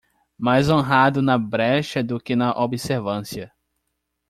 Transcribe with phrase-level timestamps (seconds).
[0.35, 3.51] Mais honrado na brecha do que na observância